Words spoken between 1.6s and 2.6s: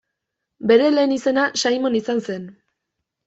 Simon izan zen.